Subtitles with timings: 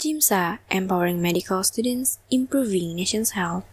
[0.00, 3.68] JIMSA, Empowering Medical Students, Improving Nation's Health.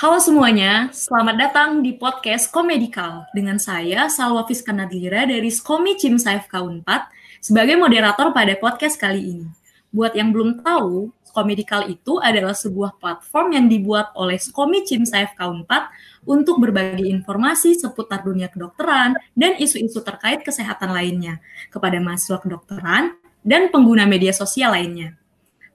[0.00, 6.80] Halo semuanya, selamat datang di podcast Komedikal dengan saya Salwa Fiskanadlira dari Skomi Cimsa FK
[6.80, 9.48] 4 sebagai moderator pada podcast kali ini.
[9.92, 15.68] Buat yang belum tahu, Komedikal itu adalah sebuah platform yang dibuat oleh Skomi Cimsa FK
[15.68, 23.19] 4 untuk berbagi informasi seputar dunia kedokteran dan isu-isu terkait kesehatan lainnya kepada mahasiswa kedokteran
[23.40, 25.16] dan pengguna media sosial lainnya.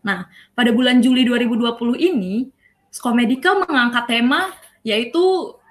[0.06, 2.50] Nah, pada bulan Juli 2020 ini,
[2.94, 4.54] Skomedica mengangkat tema
[4.86, 5.20] yaitu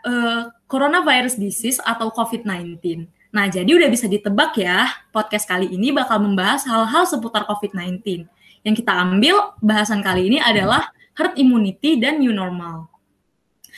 [0.05, 3.07] uh, coronavirus disease atau COVID-19.
[3.30, 8.27] Nah, jadi udah bisa ditebak ya, podcast kali ini bakal membahas hal-hal seputar COVID-19.
[8.67, 12.91] Yang kita ambil bahasan kali ini adalah herd immunity dan new normal.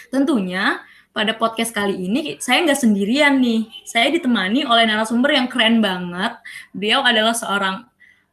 [0.08, 0.80] Tentunya
[1.16, 3.68] pada podcast kali ini saya nggak sendirian nih.
[3.88, 6.36] Saya ditemani oleh narasumber yang keren banget.
[6.76, 7.88] Beliau adalah seorang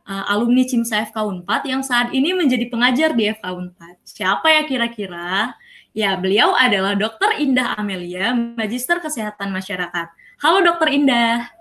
[0.07, 4.03] uh, alumni CIMSA FK 4 yang saat ini menjadi pengajar di FK 4.
[4.03, 5.55] Siapa ya kira-kira?
[5.93, 7.37] Ya, beliau adalah Dr.
[7.37, 10.07] Indah Amelia, Magister Kesehatan Masyarakat.
[10.41, 10.89] Halo Dr.
[10.89, 11.53] Indah.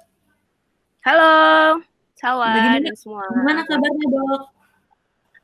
[1.04, 1.34] Halo,
[2.16, 3.26] Sawa Bagaimana, dan semua.
[3.28, 4.42] Gimana kabarnya dok?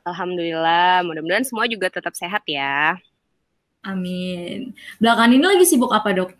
[0.08, 2.96] Alhamdulillah, mudah-mudahan semua juga tetap sehat ya.
[3.84, 4.72] Amin.
[4.96, 6.30] Belakangan ini lagi sibuk apa dok?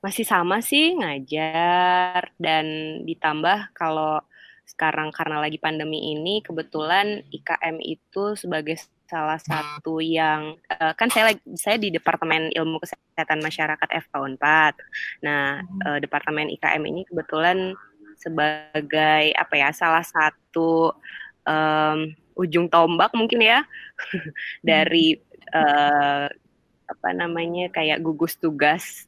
[0.00, 2.32] Masih sama sih, ngajar.
[2.38, 2.64] Dan
[3.04, 4.22] ditambah kalau
[4.68, 8.76] sekarang karena lagi pandemi ini kebetulan IKM itu sebagai
[9.08, 15.24] salah satu yang uh, kan saya lagi saya di Departemen Ilmu Kesehatan Masyarakat FK 4.
[15.24, 17.72] Nah, uh, Departemen IKM ini kebetulan
[18.20, 20.92] sebagai apa ya salah satu
[21.48, 23.64] um, ujung tombak mungkin ya
[24.68, 25.16] dari
[25.56, 26.28] uh,
[26.88, 29.07] apa namanya kayak gugus tugas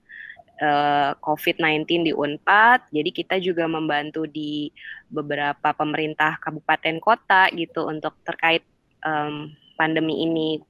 [0.60, 2.92] uh, COVID-19 di Unpad.
[2.92, 4.70] Jadi kita juga membantu di
[5.10, 8.62] beberapa pemerintah kabupaten kota gitu untuk terkait
[9.02, 10.60] um, pandemi ini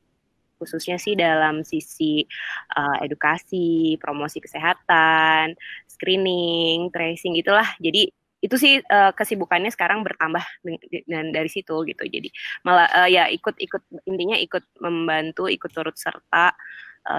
[0.61, 2.21] khususnya sih dalam sisi
[2.77, 5.57] uh, edukasi, promosi kesehatan,
[5.89, 7.65] screening, tracing itulah.
[7.81, 10.45] Jadi itu sih uh, kesibukannya sekarang bertambah
[11.09, 12.05] dan dari situ gitu.
[12.05, 12.29] Jadi
[12.65, 16.53] malah uh, ya ikut-ikut intinya ikut membantu, ikut turut serta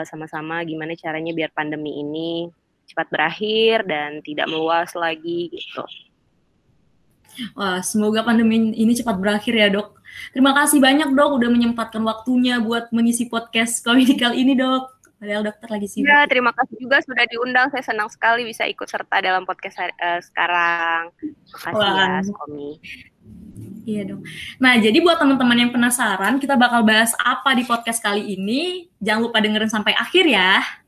[0.05, 2.45] sama-sama uh, gimana caranya biar pandemi ini
[2.91, 5.83] cepat berakhir dan tidak meluas lagi gitu.
[7.55, 9.95] Wah, semoga pandemi ini cepat berakhir ya, Dok.
[10.35, 15.01] Terima kasih banyak, Dok, udah menyempatkan waktunya buat mengisi podcast komedikal ini, Dok.
[15.21, 16.09] Padahal dokter lagi sibuk.
[16.09, 17.69] Ya, terima kasih juga sudah diundang.
[17.69, 21.13] Saya senang sekali bisa ikut serta dalam podcast uh, sekarang.
[21.21, 21.93] Terima kasih Wah.
[21.93, 22.69] ya, Skomi.
[23.85, 24.21] Iya dong.
[24.57, 28.89] Nah, jadi buat teman-teman yang penasaran, kita bakal bahas apa di podcast kali ini.
[28.97, 30.80] Jangan lupa dengerin sampai akhir ya.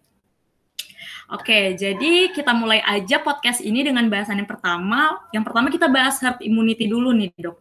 [1.33, 5.17] Oke, jadi kita mulai aja podcast ini dengan bahasan yang pertama.
[5.33, 7.57] Yang pertama kita bahas herd immunity dulu nih, Dok.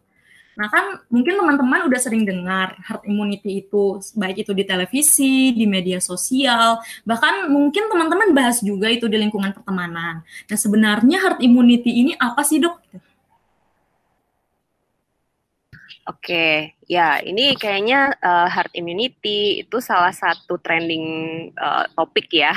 [0.53, 5.65] Nah kan mungkin teman-teman udah sering dengar herd immunity itu baik itu di televisi, di
[5.65, 10.21] media sosial, bahkan mungkin teman-teman bahas juga itu di lingkungan pertemanan.
[10.21, 12.77] Nah sebenarnya herd immunity ini apa sih dok?
[16.03, 21.07] Oke, ya ini kayaknya uh, herd immunity itu salah satu trending
[21.55, 22.51] uh, topik ya,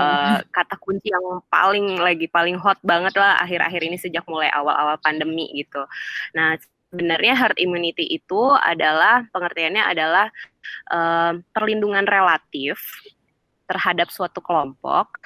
[0.00, 4.96] uh, kata kunci yang paling lagi paling hot banget lah akhir-akhir ini sejak mulai awal-awal
[5.04, 5.84] pandemi gitu.
[6.32, 6.56] Nah
[6.88, 10.32] sebenarnya herd immunity itu adalah pengertiannya adalah
[10.88, 12.80] uh, perlindungan relatif
[13.68, 15.20] terhadap suatu kelompok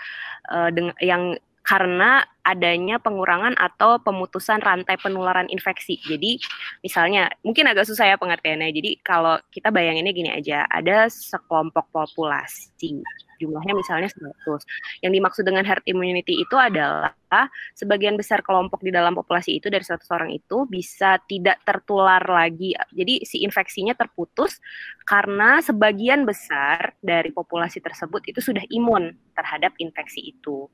[0.50, 5.96] uh, yang karena adanya pengurangan atau pemutusan rantai penularan infeksi.
[6.04, 6.36] Jadi
[6.84, 8.68] misalnya mungkin agak susah ya pengertiannya.
[8.68, 13.00] Jadi kalau kita bayanginnya gini aja, ada sekelompok populasi
[13.40, 14.60] jumlahnya misalnya 100.
[15.02, 17.16] Yang dimaksud dengan herd immunity itu adalah
[17.74, 22.76] sebagian besar kelompok di dalam populasi itu dari 100 orang itu bisa tidak tertular lagi.
[22.92, 24.60] Jadi si infeksinya terputus
[25.08, 30.70] karena sebagian besar dari populasi tersebut itu sudah imun terhadap infeksi itu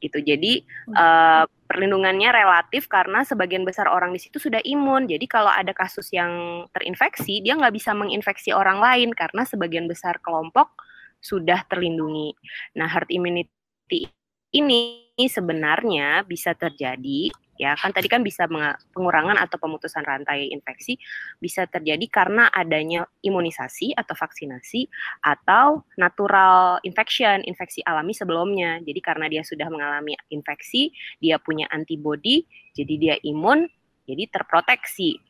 [0.00, 0.18] gitu.
[0.18, 0.64] Jadi
[0.96, 5.06] uh, perlindungannya relatif karena sebagian besar orang di situ sudah imun.
[5.06, 10.18] Jadi kalau ada kasus yang terinfeksi, dia nggak bisa menginfeksi orang lain karena sebagian besar
[10.24, 10.72] kelompok
[11.20, 12.32] sudah terlindungi.
[12.80, 14.08] Nah, herd immunity
[14.50, 17.30] ini sebenarnya bisa terjadi
[17.60, 17.76] ya.
[17.76, 18.48] Kan tadi kan bisa
[18.96, 20.96] pengurangan atau pemutusan rantai infeksi
[21.36, 24.88] bisa terjadi karena adanya imunisasi atau vaksinasi
[25.20, 28.80] atau natural infection infeksi alami sebelumnya.
[28.80, 33.68] Jadi karena dia sudah mengalami infeksi dia punya antibody jadi dia imun
[34.08, 35.20] jadi terproteksi.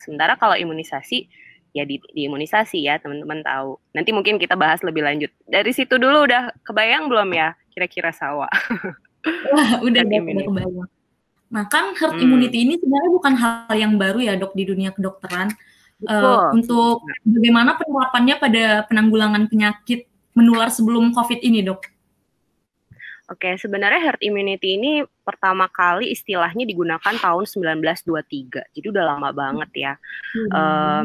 [0.00, 1.28] Sementara kalau imunisasi
[1.76, 3.76] ya di, diimunisasi ya teman-teman tahu.
[3.92, 5.28] Nanti mungkin kita bahas lebih lanjut.
[5.44, 8.48] Dari situ dulu udah kebayang belum ya kira-kira sawah
[9.26, 10.88] Wah, udah, udah kebayang
[11.52, 12.24] Nah, kan herd hmm.
[12.24, 15.52] immunity ini sebenarnya bukan hal yang baru ya, Dok, di dunia kedokteran.
[16.04, 20.04] Uh, untuk bagaimana penerapannya pada penanggulangan penyakit
[20.36, 21.80] menular sebelum COVID ini, Dok?
[23.32, 28.68] Oke, sebenarnya herd immunity ini pertama kali istilahnya digunakan tahun 1923.
[28.76, 29.92] Jadi udah lama banget ya.
[30.36, 30.50] Hmm.
[30.52, 31.04] Um,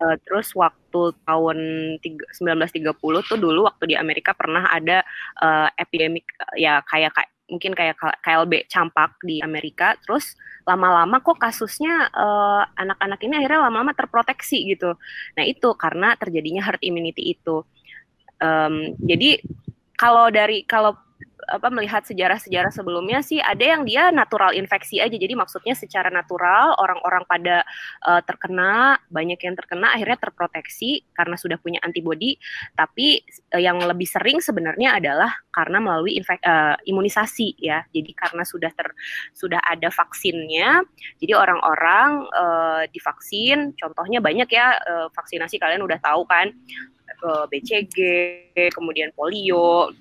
[0.00, 1.58] uh, terus waktu tahun
[2.00, 5.04] 1930 tuh dulu waktu di Amerika pernah ada
[5.44, 6.24] uh, epidemik
[6.56, 10.32] ya kayak kayak mungkin kayak KLB campak di Amerika terus
[10.64, 14.96] lama-lama kok kasusnya eh, anak-anak ini akhirnya lama-lama terproteksi gitu.
[15.36, 17.60] Nah itu karena terjadinya herd immunity itu.
[18.42, 19.38] Um, jadi
[19.94, 20.98] kalau dari kalau
[21.50, 25.14] apa melihat sejarah-sejarah sebelumnya sih ada yang dia natural infeksi aja.
[25.14, 27.66] Jadi maksudnya secara natural orang-orang pada
[28.06, 32.38] uh, terkena banyak yang terkena akhirnya terproteksi karena sudah punya antibodi
[32.78, 37.82] tapi uh, yang lebih sering sebenarnya adalah karena melalui infek, uh, imunisasi ya.
[37.90, 38.88] Jadi karena sudah ter
[39.34, 40.86] sudah ada vaksinnya
[41.18, 43.74] jadi orang-orang uh, divaksin.
[43.74, 46.54] Contohnya banyak ya uh, vaksinasi kalian udah tahu kan
[47.22, 47.98] BCG
[48.74, 49.94] kemudian polio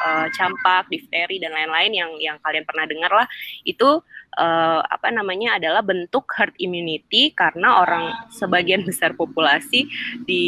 [0.00, 3.26] uh, campak, difteri dan lain-lain yang yang kalian pernah dengar lah
[3.62, 4.00] itu
[4.40, 9.86] uh, apa namanya adalah bentuk herd immunity karena orang sebagian besar populasi
[10.24, 10.46] di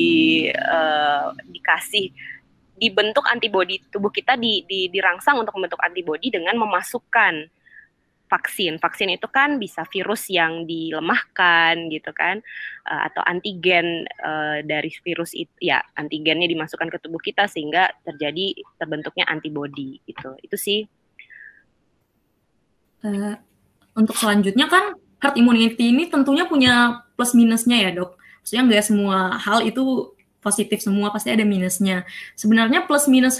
[0.50, 2.10] uh, dikasih
[2.82, 7.46] dibentuk antibodi tubuh kita di, di dirangsang untuk membentuk antibodi dengan memasukkan
[8.32, 8.80] vaksin.
[8.80, 12.40] Vaksin itu kan bisa virus yang dilemahkan gitu kan
[12.88, 18.56] uh, atau antigen uh, dari virus itu ya antigennya dimasukkan ke tubuh kita sehingga terjadi
[18.80, 20.32] terbentuknya antibodi gitu.
[20.40, 20.88] Itu sih.
[23.04, 23.36] Uh,
[23.92, 28.16] untuk selanjutnya kan herd immunity ini tentunya punya plus minusnya ya, Dok.
[28.40, 32.08] Maksudnya nggak semua hal itu positif semua pasti ada minusnya.
[32.34, 33.38] Sebenarnya plus minus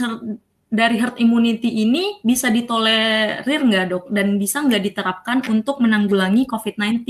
[0.72, 7.04] dari herd immunity ini bisa ditolerir nggak dok dan bisa nggak diterapkan untuk menanggulangi COVID-19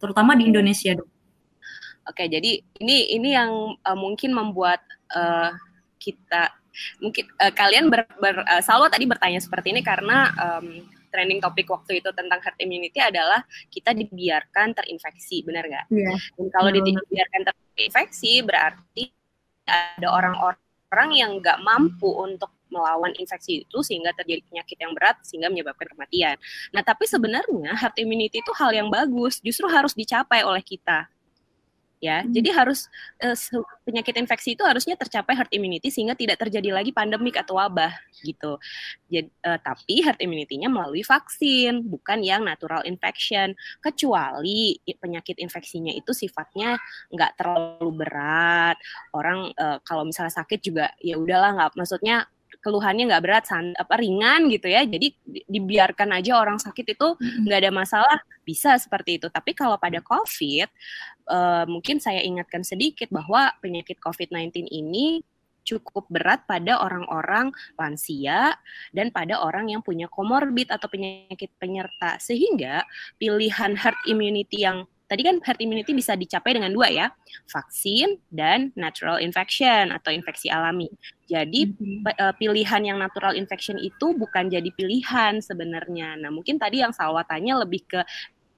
[0.00, 1.08] terutama di Indonesia dok?
[2.08, 4.80] Oke, jadi ini ini yang uh, mungkin membuat
[5.12, 5.52] uh,
[6.00, 6.56] kita
[7.04, 11.68] mungkin uh, kalian ber, ber uh, Salwa tadi bertanya seperti ini karena um, trending topik
[11.68, 15.86] waktu itu tentang herd immunity adalah kita dibiarkan terinfeksi, benar nggak?
[15.92, 16.16] Yeah.
[16.40, 17.42] Dan kalau dibiarkan
[17.76, 19.12] terinfeksi berarti
[19.68, 25.48] ada orang-orang yang nggak mampu untuk melawan infeksi itu sehingga terjadi penyakit yang berat sehingga
[25.52, 26.36] menyebabkan kematian.
[26.74, 31.06] Nah, tapi sebenarnya herd immunity itu hal yang bagus, justru harus dicapai oleh kita.
[31.96, 32.28] Ya, hmm.
[32.28, 32.92] jadi harus
[33.24, 37.88] uh, penyakit infeksi itu harusnya tercapai herd immunity sehingga tidak terjadi lagi pandemik atau wabah
[38.20, 38.60] gitu.
[39.08, 43.56] Jadi, uh, tapi herd immunity-nya melalui vaksin, bukan yang natural infection.
[43.80, 46.76] Kecuali penyakit infeksinya itu sifatnya
[47.16, 48.76] nggak terlalu berat.
[49.16, 52.28] Orang uh, kalau misalnya sakit juga ya udahlah nggak, maksudnya
[52.66, 53.46] keluhannya nggak berat
[53.78, 54.82] apa ringan gitu ya.
[54.82, 55.14] Jadi
[55.46, 57.14] dibiarkan aja orang sakit itu
[57.46, 59.30] nggak ada masalah bisa seperti itu.
[59.30, 60.66] Tapi kalau pada covid
[61.30, 65.22] uh, mungkin saya ingatkan sedikit bahwa penyakit covid 19 ini
[65.66, 68.54] cukup berat pada orang-orang lansia
[68.94, 72.18] dan pada orang yang punya komorbid atau penyakit penyerta.
[72.18, 72.82] Sehingga
[73.18, 77.06] pilihan herd immunity yang tadi kan herd immunity bisa dicapai dengan dua ya,
[77.50, 80.90] vaksin dan natural infection atau infeksi alami.
[81.30, 82.36] Jadi mm-hmm.
[82.38, 86.18] pilihan yang natural infection itu bukan jadi pilihan sebenarnya.
[86.18, 88.02] Nah mungkin tadi yang Salwa tanya lebih ke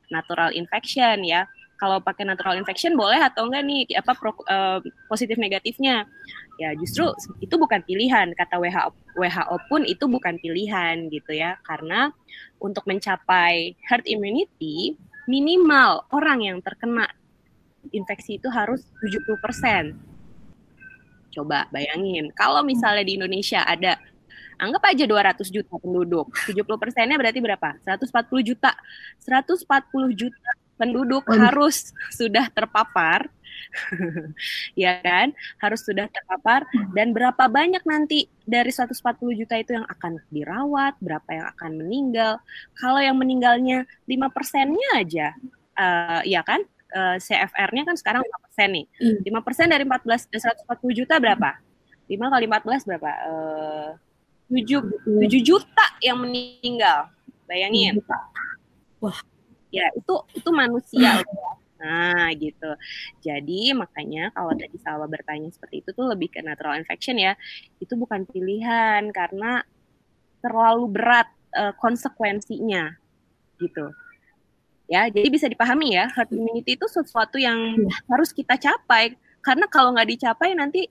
[0.09, 1.45] natural infection ya.
[1.78, 6.11] Kalau pakai natural infection boleh atau enggak nih apa pro, uh, positif negatifnya?
[6.59, 7.07] Ya justru
[7.38, 12.11] itu bukan pilihan kata WHO WHO pun itu bukan pilihan gitu ya karena
[12.59, 17.06] untuk mencapai herd immunity minimal orang yang terkena
[17.92, 19.94] infeksi itu harus 70%.
[21.28, 24.00] Coba bayangin, kalau misalnya di Indonesia ada
[24.58, 27.78] anggap aja 200 juta penduduk, 70 persennya berarti berapa?
[27.85, 28.73] 140 juta.
[29.23, 31.35] 140 juta penduduk oh.
[31.35, 33.28] harus sudah terpapar.
[34.78, 35.35] Ya kan?
[35.58, 36.64] Harus sudah terpapar.
[36.94, 38.97] Dan berapa banyak nanti dari 140
[39.35, 42.32] juta itu yang akan dirawat berapa yang akan meninggal?
[42.78, 45.35] Kalau yang meninggalnya lima persennya aja
[45.76, 46.62] uh, ya kan?
[46.88, 48.87] Uh, eh, CFR-nya kan sekarang lima persen nih.
[48.97, 49.18] Hmm.
[49.20, 50.32] lima persen dari 14
[50.64, 51.50] 140 juta berapa?
[52.08, 53.11] 5 kali 14 berapa?
[53.28, 53.90] Uh,
[54.49, 57.12] 7 7 juta yang meninggal.
[57.44, 58.00] Bayangin.
[59.04, 59.20] Wah
[59.69, 61.21] ya itu itu manusia
[61.79, 62.71] Nah, gitu.
[63.23, 67.39] Jadi makanya kalau tadi Salwa bertanya seperti itu tuh lebih ke natural infection ya.
[67.79, 69.63] Itu bukan pilihan karena
[70.43, 72.99] terlalu berat uh, konsekuensinya
[73.63, 73.95] gitu.
[74.89, 77.93] Ya, jadi bisa dipahami ya, herd immunity itu sesuatu yang ya.
[78.09, 80.89] harus kita capai karena kalau nggak dicapai nanti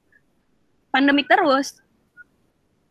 [0.93, 1.81] pandemik terus.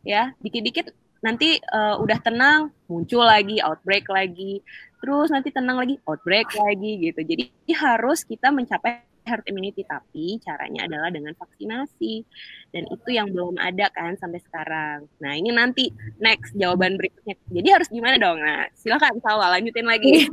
[0.03, 0.91] Ya, dikit-dikit
[1.23, 4.61] nanti uh, udah tenang muncul lagi outbreak lagi
[5.01, 7.21] terus nanti tenang lagi outbreak lagi gitu.
[7.21, 12.23] Jadi harus kita mencapai herd immunity tapi caranya adalah dengan vaksinasi.
[12.71, 15.05] Dan itu yang belum ada kan sampai sekarang.
[15.19, 15.91] Nah ini nanti
[16.23, 17.35] next jawaban berikutnya.
[17.51, 20.23] Jadi harus gimana dong nah silakan Salwa lanjutin lagi.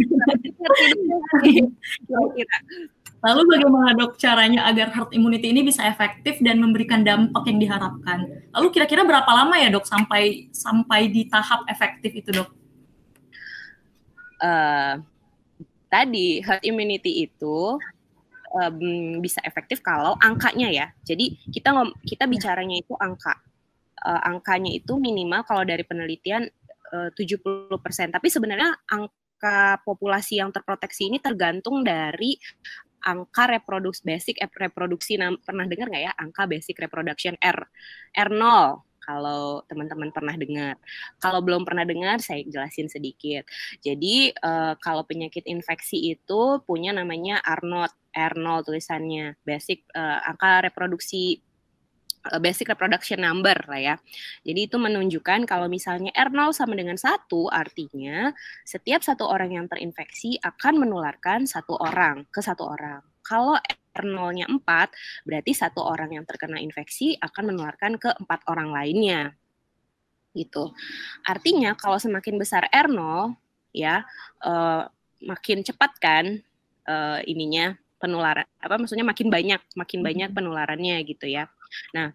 [3.25, 8.29] Lalu bagaimana dok caranya agar herd immunity ini bisa efektif dan memberikan dampak yang diharapkan?
[8.53, 12.64] Lalu kira-kira berapa lama ya dok sampai sampai di tahap efektif itu dok?
[14.43, 15.01] Uh,
[15.93, 17.79] tadi herd immunity itu
[18.55, 20.87] um, bisa efektif kalau angkanya ya.
[21.07, 23.39] Jadi kita ngom kita bicaranya itu angka.
[24.05, 26.45] Uh, angkanya itu minimal kalau dari penelitian
[26.93, 27.71] uh, 70%.
[28.15, 32.37] Tapi sebenarnya angka populasi yang terproteksi ini tergantung dari
[33.05, 37.69] angka reproduksi basic reproduksi pernah dengar nggak ya angka basic reproduction R
[38.17, 38.41] R0
[39.05, 40.75] kalau teman-teman pernah dengar.
[41.21, 43.45] Kalau belum pernah dengar, saya jelasin sedikit.
[43.85, 51.45] Jadi uh, kalau penyakit infeksi itu punya namanya R0, R0 tulisannya, basic uh, angka reproduksi
[52.33, 53.95] Eh, basic reproduction number lah ya.
[54.49, 58.33] Jadi itu menunjukkan kalau misalnya R0 sama dengan satu artinya
[58.65, 63.05] setiap satu orang yang terinfeksi akan menularkan satu orang ke satu orang.
[63.21, 63.61] Kalau
[63.95, 64.61] R0-nya 4,
[65.25, 69.33] berarti satu orang yang terkena infeksi akan menularkan ke empat orang lainnya.
[70.35, 70.75] Gitu.
[71.23, 73.39] Artinya kalau semakin besar R0
[73.75, 74.03] ya
[74.43, 74.87] uh,
[75.23, 76.43] makin cepat kan
[76.87, 80.37] uh, ininya penularan apa maksudnya makin banyak makin banyak hmm.
[80.37, 81.49] penularannya gitu ya.
[81.97, 82.13] Nah,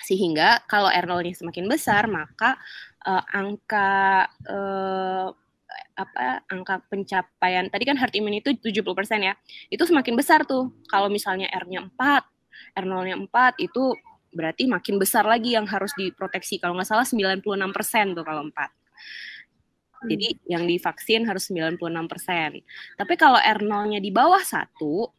[0.00, 2.56] sehingga kalau R0-nya semakin besar, maka
[3.06, 5.28] uh, angka uh,
[5.98, 9.34] apa angka pencapaian tadi kan herd immunity itu 70% ya.
[9.68, 10.72] Itu semakin besar tuh.
[10.88, 13.94] Kalau misalnya R-nya 4, R0-nya 4 itu
[14.32, 16.60] berarti makin besar lagi yang harus diproteksi.
[16.60, 20.08] Kalau nggak salah 96% tuh kalau 4.
[20.08, 20.46] Jadi hmm.
[20.46, 22.62] yang divaksin harus 96%.
[22.94, 25.10] Tapi kalau R0-nya di bawah satu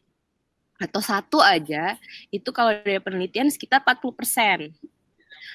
[0.80, 2.00] atau satu aja
[2.32, 4.58] itu kalau dari penelitian sekitar 40 persen.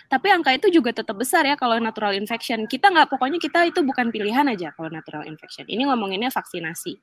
[0.05, 2.69] Tapi angka itu juga tetap besar ya kalau natural infection.
[2.69, 5.65] Kita nggak pokoknya kita itu bukan pilihan aja kalau natural infection.
[5.65, 6.93] Ini ngomonginnya vaksinasi.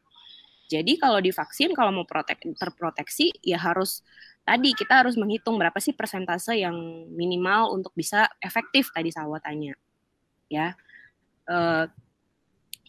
[0.70, 4.00] Jadi kalau divaksin kalau mau protek, terproteksi ya harus
[4.46, 6.74] tadi kita harus menghitung berapa sih persentase yang
[7.12, 9.74] minimal untuk bisa efektif tadi sawatannya.
[10.48, 10.78] Ya.
[11.44, 11.90] Uh,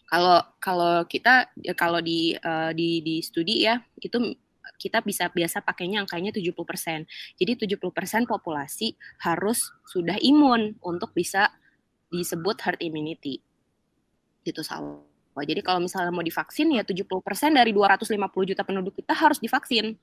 [0.04, 4.36] kalau kalau kita ya kalau di uh, di di studi ya itu
[4.78, 7.06] kita bisa biasa pakainya angkanya 70%.
[7.38, 11.50] Jadi 70% populasi harus sudah imun untuk bisa
[12.10, 13.40] disebut herd immunity.
[14.44, 15.00] Gitu salah.
[15.42, 17.18] Jadi kalau misalnya mau divaksin ya 70%
[17.58, 19.98] dari 250 juta penduduk kita harus divaksin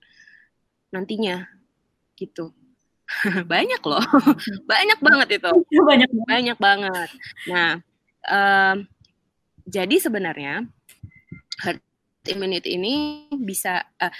[0.92, 1.48] nantinya.
[2.20, 2.51] Gitu.
[3.54, 4.04] banyak loh.
[4.72, 5.51] banyak banget itu.
[5.72, 7.10] Banyak banyak banget.
[7.48, 7.80] Nah,
[8.28, 8.88] um,
[9.68, 10.68] jadi sebenarnya
[11.63, 11.80] herd
[12.28, 12.94] immunity ini
[13.40, 14.13] bisa uh,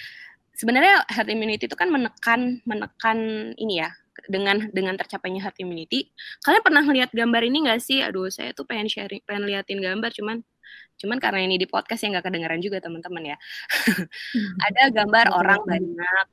[0.62, 3.18] sebenarnya herd immunity itu kan menekan menekan
[3.58, 3.89] ini ya
[4.30, 6.13] dengan dengan tercapainya herd immunity.
[6.46, 8.06] Kalian pernah lihat gambar ini nggak sih?
[8.06, 10.46] Aduh, saya tuh pengen sharing, pengen liatin gambar, cuman
[11.01, 13.38] cuman karena ini di podcast yang nggak kedengaran juga teman-teman ya.
[13.82, 14.53] Hmm.
[14.70, 16.25] ada gambar orang banyak,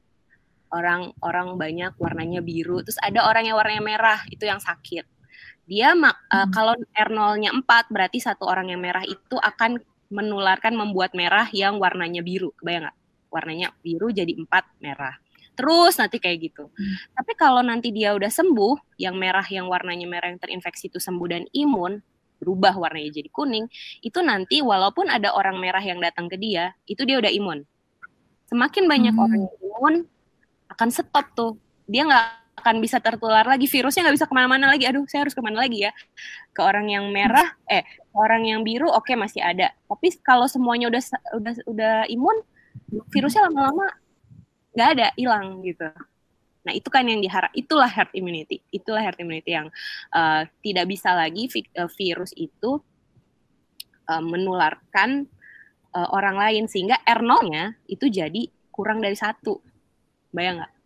[0.77, 5.09] orang orang banyak warnanya biru, terus ada orang yang warnanya merah itu yang sakit.
[5.69, 9.77] Dia uh, kalau R0-nya 4 berarti satu orang yang merah itu akan
[10.09, 12.57] menularkan membuat merah yang warnanya biru.
[12.57, 12.99] Kebayang nggak?
[13.29, 15.17] Warnanya biru jadi empat merah
[15.59, 16.71] terus nanti kayak gitu.
[16.71, 16.95] Hmm.
[17.19, 21.27] Tapi kalau nanti dia udah sembuh, yang merah yang warnanya merah yang terinfeksi itu sembuh
[21.27, 21.99] dan imun,
[22.39, 23.67] berubah warnanya jadi kuning,
[23.99, 27.67] itu nanti walaupun ada orang merah yang datang ke dia, itu dia udah imun.
[28.47, 29.25] Semakin banyak hmm.
[29.27, 29.95] orang yang imun,
[30.71, 31.59] akan stop tuh.
[31.91, 32.27] Dia nggak
[32.63, 34.87] akan bisa tertular lagi, virusnya nggak bisa ke mana-mana lagi.
[34.87, 35.93] Aduh, saya harus ke mana lagi ya?
[36.55, 37.83] Ke orang yang merah, eh,
[38.15, 39.75] orang yang biru, oke okay, masih ada.
[39.91, 41.03] Tapi kalau semuanya udah
[41.35, 42.39] udah udah imun,
[43.13, 43.89] virusnya lama-lama
[44.73, 45.89] nggak ada hilang gitu.
[46.65, 49.69] Nah itu kan yang diharap itulah herd immunity itulah herd immunity yang
[50.13, 52.81] uh, tidak bisa lagi uh, virus itu
[54.09, 55.27] uh, menularkan
[55.93, 56.65] uh, orang lain.
[56.71, 59.59] Sehingga R0-nya itu jadi kurang dari satu.
[60.31, 60.78] Bayang nggak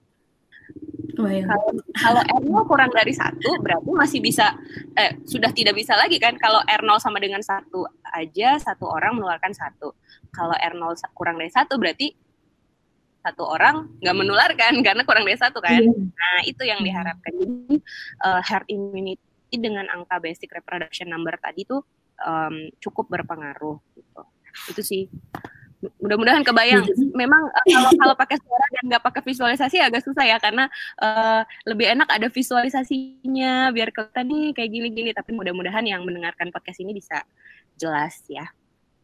[1.19, 4.57] kalau, kalau R0 kurang dari satu berarti masih bisa
[4.97, 9.53] eh, sudah tidak bisa lagi kan kalau R0 sama dengan satu aja satu orang menularkan
[9.53, 9.93] satu
[10.33, 12.17] kalau R0 kurang dari satu berarti
[13.23, 15.79] satu orang nggak menularkan karena kurang dari satu kan.
[15.79, 15.95] Yeah.
[15.95, 17.33] Nah itu yang diharapkan.
[17.39, 17.79] Jadi
[18.27, 21.87] uh, herd immunity dengan angka basic reproduction number tadi tuh
[22.27, 23.79] um, cukup berpengaruh.
[23.95, 24.23] Gitu.
[24.75, 25.03] Itu sih
[25.99, 26.87] mudah-mudahan kebayang.
[27.13, 30.71] Memang uh, kalau kalau pakai suara dan nggak pakai visualisasi agak susah ya karena
[31.03, 35.11] uh, lebih enak ada visualisasinya biar kelihatan nih kayak gini-gini.
[35.11, 37.27] Tapi mudah-mudahan yang mendengarkan podcast ini bisa
[37.79, 38.47] jelas ya.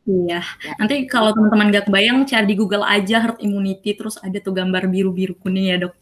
[0.09, 0.41] Iya.
[0.41, 0.73] Ya.
[0.81, 4.89] Nanti kalau teman-teman nggak kebayang, cari di Google aja herd immunity, terus ada tuh gambar
[4.89, 5.95] biru-biru kuning ya dok.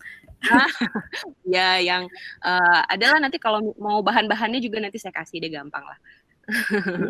[1.57, 2.07] ya, yang
[2.45, 5.99] uh, adalah nanti kalau mau bahan-bahannya juga nanti saya kasih deh gampang lah.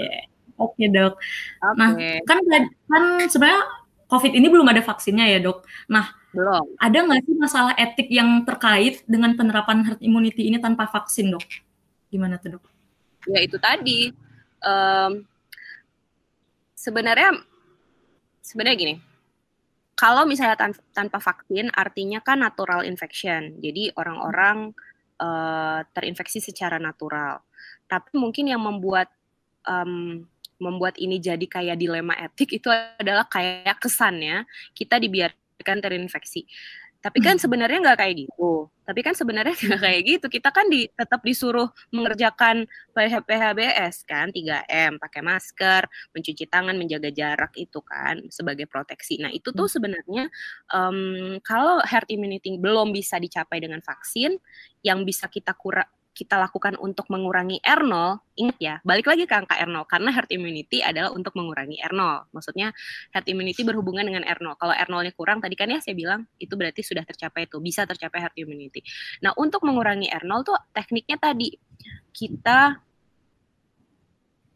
[0.00, 0.24] yeah.
[0.56, 1.14] Oke okay, dok.
[1.16, 1.74] Okay.
[1.76, 1.90] Nah
[2.24, 2.38] kan
[2.88, 3.62] kan sebenarnya
[4.06, 5.66] COVID ini belum ada vaksinnya ya dok.
[5.90, 6.76] Nah belum.
[6.76, 11.44] Ada nggak sih masalah etik yang terkait dengan penerapan herd immunity ini tanpa vaksin dok?
[12.12, 12.64] Gimana tuh dok?
[13.26, 14.12] Ya itu tadi.
[14.60, 15.24] Um,
[16.76, 17.40] sebenarnya
[18.44, 18.94] sebenarnya gini.
[19.96, 23.56] Kalau misalnya tan tanpa vaksin, artinya kan natural infection.
[23.64, 24.76] Jadi orang-orang
[25.16, 27.40] uh, terinfeksi secara natural.
[27.88, 29.08] Tapi mungkin yang membuat
[29.64, 36.48] um, membuat ini jadi kayak dilema etik itu adalah kayak kesannya kita dibiarkan terinfeksi.
[37.06, 37.42] Tapi kan hmm.
[37.46, 38.66] sebenarnya nggak kayak gitu.
[38.82, 40.26] Tapi kan sebenarnya nggak kayak gitu.
[40.26, 47.54] Kita kan di, tetap disuruh mengerjakan PHBS kan, 3M, pakai masker, mencuci tangan, menjaga jarak
[47.54, 49.22] itu kan sebagai proteksi.
[49.22, 49.74] Nah itu tuh hmm.
[49.78, 50.24] sebenarnya
[50.74, 54.34] um, kalau herd immunity belum bisa dicapai dengan vaksin,
[54.82, 55.86] yang bisa kita kurang
[56.16, 57.92] kita lakukan untuk mengurangi R0,
[58.40, 62.32] ingat ya, balik lagi ke angka R0 karena herd immunity adalah untuk mengurangi R0.
[62.32, 62.72] Maksudnya
[63.12, 64.56] herd immunity berhubungan dengan R0.
[64.56, 68.24] Kalau R0-nya kurang tadi kan ya saya bilang itu berarti sudah tercapai itu, bisa tercapai
[68.24, 68.80] herd immunity.
[69.20, 71.52] Nah, untuk mengurangi R0 tuh tekniknya tadi
[72.16, 72.80] kita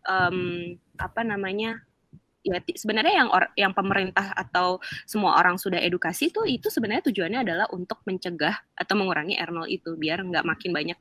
[0.08, 1.84] um, apa namanya?
[2.40, 7.44] ya sebenarnya yang or, yang pemerintah atau semua orang sudah edukasi tuh itu sebenarnya tujuannya
[7.44, 10.96] adalah untuk mencegah atau mengurangi R0 itu biar nggak makin banyak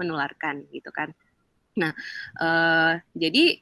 [0.00, 1.12] menularkan gitu kan.
[1.76, 1.92] Nah,
[2.40, 3.60] uh, jadi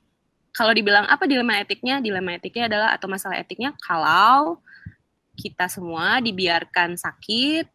[0.55, 2.03] kalau dibilang apa dilema etiknya?
[2.03, 4.59] Dilema etiknya adalah atau masalah etiknya kalau
[5.39, 7.71] kita semua dibiarkan sakit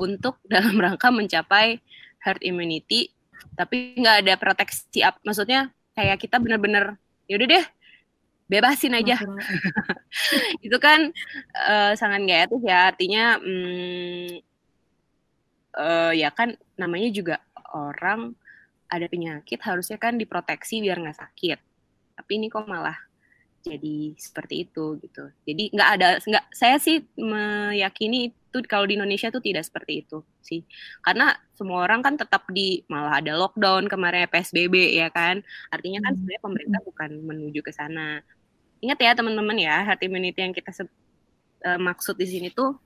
[0.00, 1.80] untuk dalam rangka mencapai
[2.24, 3.12] herd immunity,
[3.52, 5.04] tapi nggak ada proteksi.
[5.24, 6.96] Maksudnya kayak kita bener-bener
[7.28, 7.66] yaudah deh
[8.48, 9.20] bebasin aja.
[10.64, 11.12] itu kan
[11.52, 12.78] uh, sangat nggak etis ya.
[12.88, 14.28] Artinya, hmm,
[15.76, 17.36] uh, ya kan namanya juga
[17.74, 18.38] orang
[18.86, 21.58] ada penyakit harusnya kan diproteksi biar nggak sakit.
[22.14, 22.96] Tapi ini kok malah
[23.64, 25.24] jadi seperti itu gitu.
[25.48, 30.20] Jadi nggak ada nggak saya sih meyakini itu kalau di Indonesia tuh tidak seperti itu
[30.44, 30.62] sih.
[31.00, 35.40] Karena semua orang kan tetap di malah ada lockdown kemarin PSBB ya kan.
[35.72, 36.18] Artinya kan hmm.
[36.20, 38.20] sebenarnya pemerintah bukan menuju ke sana.
[38.84, 40.70] Ingat ya teman-teman ya, herd immunity yang kita
[41.64, 42.76] uh, maksud di sini tuh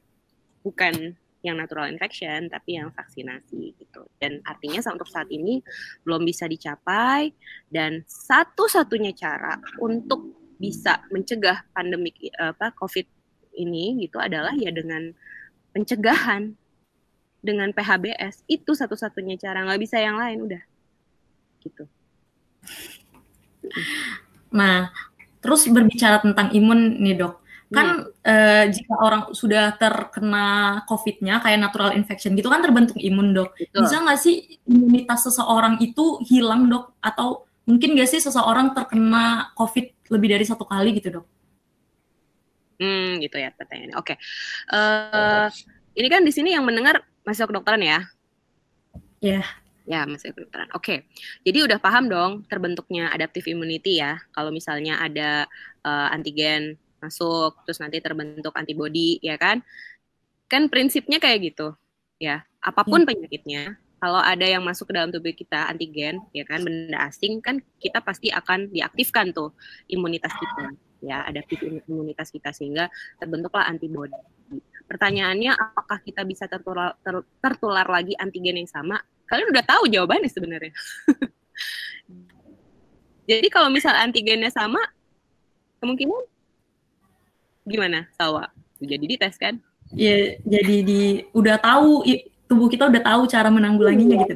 [0.62, 1.18] bukan
[1.49, 4.05] yang natural infection tapi yang vaksinasi gitu.
[4.21, 5.65] Dan artinya untuk saat ini
[6.05, 7.33] belum bisa dicapai
[7.73, 13.07] dan satu-satunya cara untuk bisa mencegah pandemik apa covid
[13.55, 15.15] ini gitu adalah ya dengan
[15.71, 16.55] pencegahan
[17.39, 20.63] dengan PHBS itu satu-satunya cara nggak bisa yang lain udah.
[21.63, 21.85] Gitu.
[24.51, 24.91] Nah
[25.39, 28.24] terus berbicara tentang imun nih dok kan hmm.
[28.24, 33.52] uh, jika orang sudah terkena COVID-nya kayak natural infection gitu kan terbentuk imun dok.
[33.61, 33.85] Betul.
[33.85, 36.96] Bisa nggak sih imunitas seseorang itu hilang dok?
[37.04, 41.26] Atau mungkin nggak sih seseorang terkena COVID lebih dari satu kali gitu dok?
[42.81, 43.96] Hmm, gitu ya pertanyaannya.
[44.00, 44.16] Oke, okay.
[44.72, 45.48] uh, eh,
[45.98, 48.00] ini kan di sini yang mendengar masuk kedokteran ya?
[49.20, 49.44] Ya.
[49.44, 49.46] Yeah.
[49.88, 50.68] Ya, masuk kedokteran.
[50.76, 50.98] Oke, okay.
[51.48, 54.20] jadi udah paham dong terbentuknya adaptive immunity ya.
[54.37, 55.48] Kalau misalnya ada
[55.81, 59.63] uh, antigen masuk terus nanti terbentuk antibodi ya kan?
[60.51, 61.75] Kan prinsipnya kayak gitu
[62.19, 62.43] ya.
[62.59, 63.09] Apa pun hmm.
[63.09, 67.59] penyakitnya kalau ada yang masuk ke dalam tubuh kita antigen ya kan benda asing kan
[67.83, 69.51] kita pasti akan diaktifkan tuh
[69.91, 70.71] imunitas kita
[71.03, 71.43] ya ada
[71.91, 72.87] imunitas kita sehingga
[73.19, 74.15] terbentuklah antibodi
[74.89, 78.97] pertanyaannya apakah kita bisa tertular ter, tertular lagi antigen yang sama?
[79.29, 80.73] Kalian udah tahu jawabannya sebenarnya.
[83.31, 84.81] Jadi kalau misal antigennya sama
[85.85, 86.25] kemungkinan
[87.68, 88.48] gimana Sawa?
[88.81, 89.61] Jadi dites kan?
[89.92, 91.02] Ya, jadi di
[91.33, 92.04] udah tahu
[92.48, 94.22] tubuh kita udah tahu cara menanggulanginya iya.
[94.24, 94.35] gitu.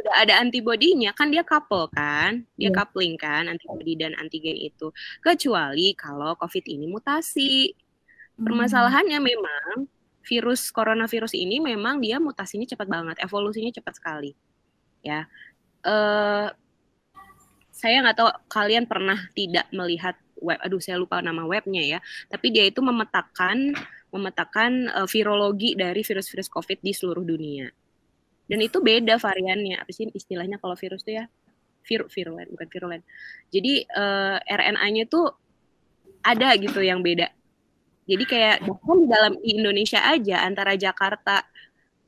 [0.00, 2.74] Udah ada antibodinya kan dia couple kan, dia yeah.
[2.74, 4.90] coupling kan antibodi dan antigen itu.
[5.22, 7.70] Kecuali kalau COVID ini mutasi.
[8.38, 8.46] Hmm.
[8.46, 9.90] Permasalahannya memang
[10.24, 14.32] virus coronavirus ini memang dia mutasinya cepat banget, evolusinya cepat sekali.
[15.00, 15.24] Ya,
[15.84, 16.52] uh,
[17.72, 21.98] saya nggak tahu kalian pernah tidak melihat web aduh saya lupa nama webnya ya.
[22.28, 23.76] Tapi dia itu memetakan
[24.10, 27.70] memetakan uh, virologi dari virus-virus covid di seluruh dunia.
[28.50, 29.78] Dan itu beda variannya.
[29.78, 31.24] Apa sih istilahnya kalau virus itu ya?
[31.86, 33.02] Vir virulen bukan virulen.
[33.54, 35.30] Jadi uh, RNA-nya tuh
[36.20, 37.30] ada gitu yang beda.
[38.10, 41.46] Jadi kayak bahkan di dalam di Indonesia aja antara Jakarta,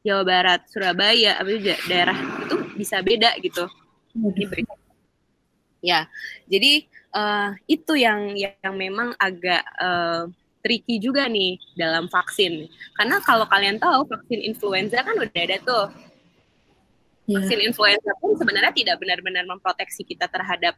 [0.03, 1.51] Jawa Barat, Surabaya, apa
[1.87, 3.71] daerah itu bisa beda gitu.
[5.79, 6.11] Ya,
[6.51, 10.29] jadi uh, itu yang yang memang agak uh,
[10.63, 12.71] tricky juga nih dalam vaksin.
[12.97, 15.87] Karena kalau kalian tahu vaksin influenza kan udah ada tuh.
[17.27, 17.39] Yeah.
[17.39, 20.75] Vaksin influenza pun sebenarnya tidak benar-benar memproteksi kita terhadap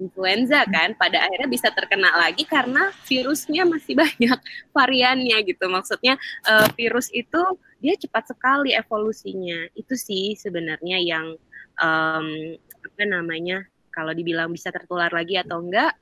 [0.00, 4.38] influenza kan pada akhirnya bisa terkena lagi karena virusnya masih banyak
[4.72, 6.16] variannya gitu maksudnya
[6.48, 7.38] uh, virus itu
[7.84, 11.36] dia cepat sekali evolusinya itu sih sebenarnya yang
[11.76, 15.92] um, apa namanya kalau dibilang bisa tertular lagi atau enggak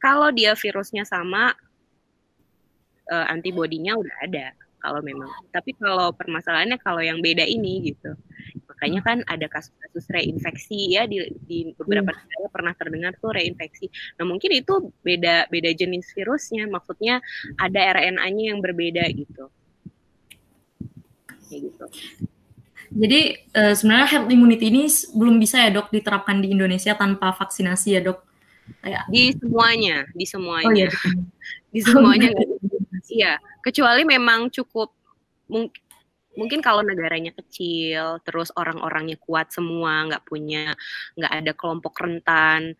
[0.00, 1.52] kalau dia virusnya sama
[3.08, 8.16] uh, antibodinya udah ada kalau memang tapi kalau permasalahannya kalau yang beda ini gitu
[8.80, 12.16] makanya kan ada kasus-kasus reinfeksi ya di, di beberapa hmm.
[12.16, 13.92] negara pernah terdengar tuh reinfeksi.
[14.16, 17.20] Nah mungkin itu beda beda jenis virusnya, maksudnya
[17.60, 19.52] ada RNA-nya yang berbeda gitu.
[21.44, 21.84] Kayak gitu.
[22.90, 23.20] Jadi
[23.54, 28.00] uh, sebenarnya herd immunity ini belum bisa ya dok diterapkan di Indonesia tanpa vaksinasi ya
[28.02, 28.18] dok?
[28.82, 30.90] Kayak di semuanya, di semuanya, oh, iya.
[31.74, 32.30] di semuanya.
[33.10, 34.94] Iya, kecuali memang cukup
[35.50, 35.82] mungkin
[36.38, 40.78] mungkin kalau negaranya kecil, terus orang-orangnya kuat semua, nggak punya,
[41.18, 42.78] nggak ada kelompok rentan,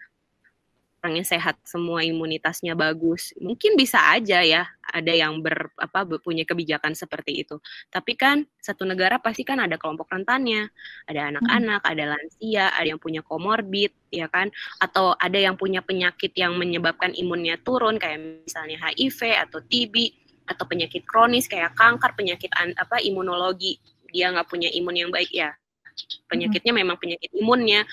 [1.00, 6.92] orangnya sehat semua, imunitasnya bagus, mungkin bisa aja ya ada yang ber apa punya kebijakan
[6.92, 7.56] seperti itu.
[7.88, 10.68] Tapi kan satu negara pasti kan ada kelompok rentannya,
[11.08, 11.30] ada hmm.
[11.34, 11.90] anak-anak, hmm.
[11.90, 17.16] ada lansia, ada yang punya komorbid, ya kan, atau ada yang punya penyakit yang menyebabkan
[17.16, 19.94] imunnya turun kayak misalnya HIV atau TB
[20.52, 23.80] atau penyakit kronis kayak kanker, penyakit apa imunologi,
[24.12, 25.56] dia nggak punya imun yang baik ya.
[26.28, 27.88] Penyakitnya memang penyakit imunnya.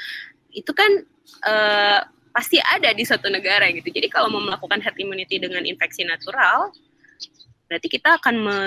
[0.51, 1.05] Itu kan
[1.45, 2.01] uh,
[2.38, 3.89] pasti ada di suatu negara gitu.
[3.89, 6.69] Jadi kalau mau melakukan herd immunity dengan infeksi natural,
[7.65, 8.58] berarti kita akan me,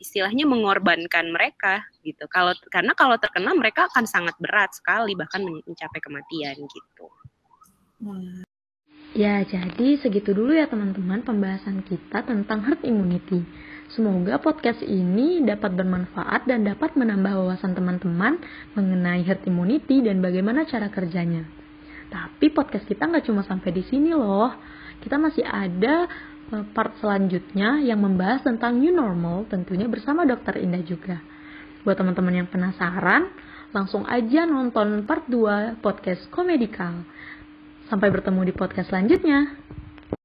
[0.00, 2.24] istilahnya mengorbankan mereka gitu.
[2.32, 7.06] Kalau karena kalau terkena mereka akan sangat berat sekali bahkan mencapai kematian gitu.
[9.12, 13.44] Ya, jadi segitu dulu ya teman-teman pembahasan kita tentang herd immunity.
[13.92, 18.40] Semoga podcast ini dapat bermanfaat dan dapat menambah wawasan teman-teman
[18.72, 21.57] mengenai herd immunity dan bagaimana cara kerjanya.
[22.08, 24.52] Tapi podcast kita nggak cuma sampai di sini loh.
[24.98, 26.08] Kita masih ada
[26.52, 31.20] eh, part selanjutnya yang membahas tentang new normal tentunya bersama dokter Indah juga.
[31.84, 33.30] Buat teman-teman yang penasaran,
[33.70, 37.04] langsung aja nonton part 2 podcast Komedikal.
[37.88, 39.56] Sampai bertemu di podcast selanjutnya.